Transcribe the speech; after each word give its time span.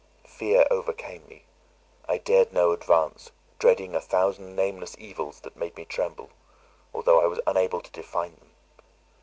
Fear 0.25 0.65
overcame 0.71 1.27
me; 1.27 1.43
I 2.07 2.17
dared 2.17 2.51
no 2.51 2.71
advance, 2.71 3.29
dreading 3.59 3.93
a 3.93 4.01
thousand 4.01 4.55
nameless 4.55 4.95
evils 4.97 5.41
that 5.41 5.55
made 5.55 5.77
me 5.77 5.85
tremble, 5.85 6.31
although 6.91 7.21
I 7.21 7.27
was 7.27 7.39
unable 7.45 7.81
to 7.81 7.91
define 7.91 8.33
them. 8.37 8.49